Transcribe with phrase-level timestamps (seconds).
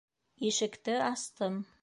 [0.47, 1.63] Ишекте астым.